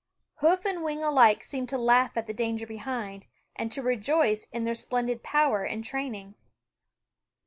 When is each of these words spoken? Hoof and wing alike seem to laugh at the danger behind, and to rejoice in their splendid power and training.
Hoof 0.37 0.65
and 0.65 0.81
wing 0.81 1.03
alike 1.03 1.43
seem 1.43 1.67
to 1.67 1.77
laugh 1.77 2.17
at 2.17 2.25
the 2.25 2.33
danger 2.33 2.65
behind, 2.65 3.27
and 3.55 3.71
to 3.71 3.83
rejoice 3.83 4.45
in 4.45 4.63
their 4.63 4.73
splendid 4.73 5.21
power 5.21 5.63
and 5.63 5.85
training. 5.85 6.33